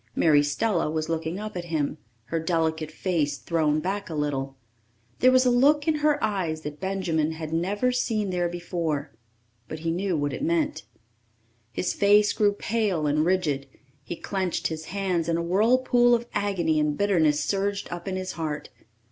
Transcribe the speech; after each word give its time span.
Mary 0.15 0.41
Stella 0.41 0.89
was 0.89 1.09
looking 1.09 1.37
up 1.39 1.55
at 1.55 1.65
him, 1.65 1.99
her 2.29 2.39
delicate 2.39 2.89
face 2.89 3.37
thrown 3.37 3.79
back 3.79 4.09
a 4.09 4.15
little. 4.15 4.57
There 5.19 5.31
was 5.31 5.45
a 5.45 5.51
look 5.51 5.87
in 5.87 5.97
her 5.97 6.17
eyes 6.23 6.61
that 6.61 6.79
Benjamin 6.79 7.33
had 7.33 7.53
never 7.53 7.91
seen 7.91 8.31
there 8.31 8.49
before 8.49 9.11
but 9.67 9.81
he 9.81 9.91
knew 9.91 10.17
what 10.17 10.33
it 10.33 10.41
meant. 10.41 10.85
His 11.71 11.93
face 11.93 12.33
grew 12.33 12.53
pale 12.53 13.05
and 13.05 13.23
rigid; 13.23 13.67
he 14.03 14.15
clenched 14.15 14.69
his 14.69 14.85
hands 14.85 15.29
and 15.29 15.37
a 15.37 15.43
whirlpool 15.43 16.15
of 16.15 16.25
agony 16.33 16.79
and 16.79 16.97
bitterness 16.97 17.43
surged 17.43 17.87
up 17.91 18.07
in 18.07 18.15
his 18.15 18.31
heart. 18.31 18.69